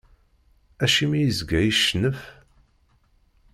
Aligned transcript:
Acimi 0.83 1.19
izga 1.29 1.59
icennef? 1.69 2.19